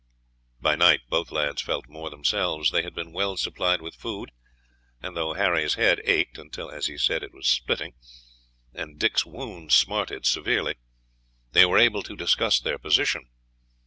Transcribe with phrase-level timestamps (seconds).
[0.59, 2.71] By night both lads felt more themselves.
[2.71, 4.31] They had been well supplied with food,
[4.99, 7.93] and though Harry's head ached until, as he said, it was splitting,
[8.73, 10.77] and Dick's wound smarted severely,
[11.51, 13.29] they were able to discuss their position.